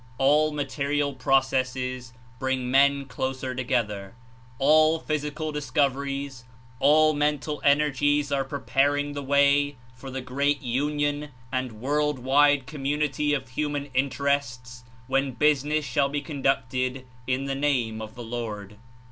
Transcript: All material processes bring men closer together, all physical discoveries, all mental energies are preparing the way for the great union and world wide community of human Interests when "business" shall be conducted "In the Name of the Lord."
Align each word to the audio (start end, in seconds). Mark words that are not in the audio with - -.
All 0.17 0.51
material 0.51 1.13
processes 1.13 2.11
bring 2.39 2.71
men 2.71 3.05
closer 3.05 3.53
together, 3.53 4.15
all 4.57 4.97
physical 4.97 5.51
discoveries, 5.51 6.43
all 6.79 7.13
mental 7.13 7.61
energies 7.63 8.31
are 8.31 8.43
preparing 8.43 9.13
the 9.13 9.21
way 9.21 9.75
for 9.93 10.09
the 10.09 10.19
great 10.19 10.63
union 10.63 11.29
and 11.51 11.73
world 11.73 12.17
wide 12.17 12.65
community 12.65 13.31
of 13.35 13.49
human 13.49 13.91
Interests 13.93 14.83
when 15.05 15.33
"business" 15.33 15.85
shall 15.85 16.09
be 16.09 16.19
conducted 16.19 17.05
"In 17.27 17.45
the 17.45 17.53
Name 17.53 18.01
of 18.01 18.15
the 18.15 18.23
Lord." 18.23 18.77